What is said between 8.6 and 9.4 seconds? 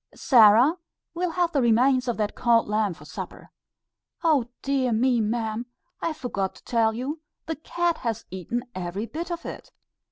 every bit